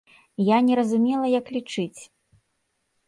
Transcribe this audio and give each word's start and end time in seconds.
Я 0.47 0.57
не 0.69 0.77
разумела, 0.79 1.27
як 1.39 1.53
лічыць. 1.59 2.01